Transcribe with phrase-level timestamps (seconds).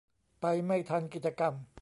[0.41, 1.53] ไปไม่ทันกิจกรรม